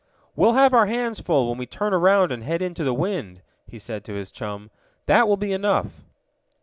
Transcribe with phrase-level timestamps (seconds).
[0.35, 3.77] "We'll have our hands full when we turn around and head into the wind," he
[3.77, 4.71] said to his chum.
[5.05, 6.01] "That will be enough."